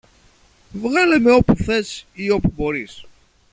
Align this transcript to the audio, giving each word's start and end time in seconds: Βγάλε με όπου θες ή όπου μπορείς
Βγάλε 0.71 1.19
με 1.19 1.31
όπου 1.31 1.55
θες 1.55 2.05
ή 2.13 2.29
όπου 2.29 2.53
μπορείς 2.55 3.03